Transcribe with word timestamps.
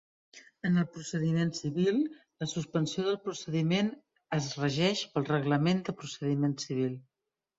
En 0.67 0.79
el 0.83 0.85
procediment 0.93 1.51
civil, 1.57 1.99
la 2.43 2.47
suspensió 2.53 3.05
del 3.09 3.19
procediment 3.27 3.93
es 4.39 4.49
regeix 4.63 5.05
pel 5.13 5.29
Reglament 5.31 5.87
de 5.91 5.95
procediment 6.03 6.57
civil. 6.65 6.97